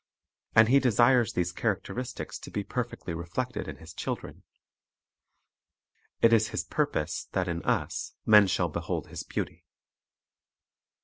And 0.55 0.69
He 0.69 0.79
desires 0.79 1.33
these 1.33 1.51
characteristics 1.51 2.39
to 2.39 2.49
be 2.49 2.63
perfectly 2.63 3.13
reflected 3.13 3.67
in 3.67 3.75
His 3.75 3.93
children. 3.93 4.41
It 6.23 6.33
is 6.33 6.47
His 6.47 6.63
purpose 6.63 7.25
that 7.33 7.47
in 7.47 7.61
us 7.65 8.15
men 8.25 8.47
shall 8.47 8.69
behold 8.69 9.09
His 9.09 9.21
beauty. 9.21 9.63